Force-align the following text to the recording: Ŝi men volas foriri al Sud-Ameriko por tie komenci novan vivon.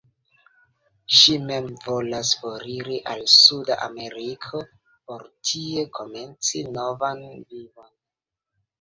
Ŝi 1.17 1.35
men 1.49 1.67
volas 1.83 2.31
foriri 2.39 2.97
al 3.13 3.23
Sud-Ameriko 3.35 4.65
por 4.89 5.29
tie 5.53 5.87
komenci 6.03 6.67
novan 6.83 7.27
vivon. 7.39 7.99